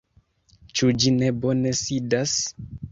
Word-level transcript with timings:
Ĉu 0.79 0.89
ĝi 1.03 1.15
ne 1.21 1.31
bone 1.45 1.77
sidas? 1.85 2.39